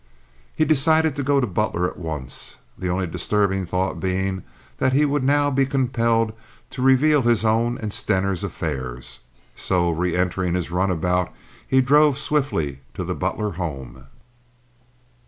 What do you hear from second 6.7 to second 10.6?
to reveal his own and Stener's affairs. So reentering